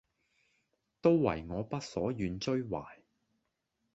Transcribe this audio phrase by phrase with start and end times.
[0.99, 3.03] 都爲我所不願追懷，